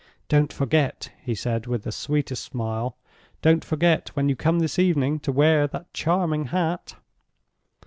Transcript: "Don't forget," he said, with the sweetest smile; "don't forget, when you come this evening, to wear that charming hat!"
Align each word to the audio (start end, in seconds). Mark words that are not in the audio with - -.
"Don't 0.29 0.51
forget," 0.51 1.11
he 1.23 1.35
said, 1.35 1.67
with 1.67 1.83
the 1.83 1.91
sweetest 1.91 2.43
smile; 2.43 2.97
"don't 3.43 3.63
forget, 3.63 4.09
when 4.15 4.29
you 4.29 4.35
come 4.35 4.57
this 4.57 4.79
evening, 4.79 5.19
to 5.19 5.31
wear 5.31 5.67
that 5.67 5.93
charming 5.93 6.45
hat!" 6.45 6.95